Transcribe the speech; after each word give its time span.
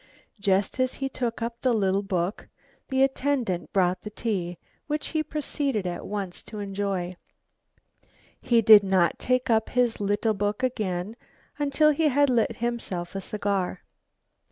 Just 0.39 0.79
as 0.79 0.95
he 0.95 1.07
took 1.07 1.43
up 1.43 1.61
the 1.61 1.73
little 1.75 2.01
book, 2.01 2.47
the 2.89 3.03
attendant 3.03 3.71
brought 3.71 4.01
the 4.01 4.09
tea, 4.09 4.57
which 4.87 5.09
he 5.09 5.21
proceeded 5.21 5.85
at 5.85 6.07
once 6.07 6.41
to 6.41 6.57
enjoy. 6.57 7.13
He 8.41 8.63
did 8.63 8.83
not 8.83 9.19
take 9.19 9.51
up 9.51 9.69
his 9.69 10.01
little 10.01 10.33
book 10.33 10.63
again 10.63 11.15
until 11.59 11.91
he 11.91 12.07
had 12.07 12.31
lit 12.31 12.55
himself 12.55 13.13
a 13.13 13.21
cigar. 13.21 13.83